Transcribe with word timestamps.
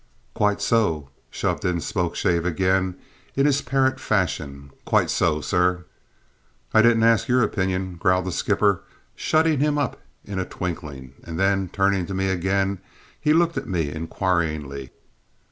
"Quite 0.33 0.63
so," 0.63 1.11
shoved 1.29 1.63
in 1.63 1.79
Spokeshave 1.79 2.43
again 2.43 2.95
in 3.35 3.45
his 3.45 3.61
parrot 3.61 3.99
fashion; 3.99 4.71
"quite 4.83 5.11
so, 5.11 5.41
sir." 5.41 5.85
"I 6.73 6.81
didn't 6.81 7.03
ask 7.03 7.27
your 7.27 7.43
opinion," 7.43 7.97
growled 7.97 8.25
the 8.25 8.31
skipper, 8.31 8.81
shutting 9.15 9.59
him 9.59 9.77
up 9.77 10.01
in 10.25 10.39
a 10.39 10.43
twinkling; 10.45 11.13
and 11.23 11.39
then, 11.39 11.69
turning 11.71 12.07
to 12.07 12.15
me 12.15 12.29
again, 12.29 12.79
he 13.19 13.31
looked 13.31 13.57
at 13.57 13.67
me 13.69 13.91
inquiringly. 13.91 14.89